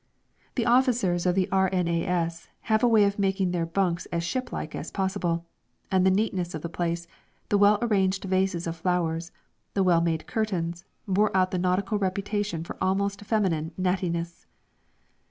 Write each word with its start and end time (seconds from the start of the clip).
The 0.55 0.65
officers 0.65 1.27
of 1.27 1.35
the 1.35 1.47
R.N.A.S. 1.51 2.49
have 2.61 2.81
a 2.81 2.87
way 2.87 3.03
of 3.03 3.19
making 3.19 3.51
their 3.51 3.67
bunks 3.67 4.07
as 4.07 4.23
shiplike 4.23 4.73
as 4.73 4.89
possible, 4.89 5.45
and 5.91 6.03
the 6.03 6.09
neatness 6.09 6.55
of 6.55 6.63
the 6.63 6.69
place, 6.73 7.07
the 7.49 7.57
well 7.59 7.77
arranged 7.83 8.23
vases 8.23 8.65
of 8.65 8.75
flowers, 8.75 9.31
the 9.75 9.83
well 9.83 10.01
made 10.01 10.25
curtains, 10.25 10.85
bore 11.07 11.29
out 11.37 11.51
the 11.51 11.59
nautical 11.59 11.99
reputation 11.99 12.63
for 12.63 12.77
almost 12.83 13.21
feminine 13.21 13.73
"nattiness." 13.79 14.47